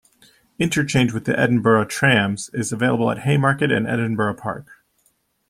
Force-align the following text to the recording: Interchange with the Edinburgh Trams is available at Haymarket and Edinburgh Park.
Interchange 0.57 1.13
with 1.13 1.25
the 1.25 1.39
Edinburgh 1.39 1.85
Trams 1.85 2.49
is 2.55 2.71
available 2.73 3.11
at 3.11 3.19
Haymarket 3.19 3.71
and 3.71 3.85
Edinburgh 3.87 4.33
Park. 4.33 4.65